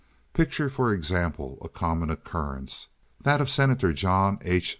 Picture, 0.33 0.67
for 0.67 0.91
example, 0.91 1.59
a 1.61 1.69
common 1.69 2.09
occurrence—that 2.09 3.39
of 3.39 3.47
Senator 3.51 3.93
John 3.93 4.39
H. 4.41 4.69